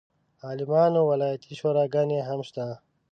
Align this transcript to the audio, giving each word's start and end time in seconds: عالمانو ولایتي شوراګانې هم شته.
عالمانو 0.45 1.01
ولایتي 1.11 1.53
شوراګانې 1.59 2.19
هم 2.27 2.39
شته. 2.47 2.65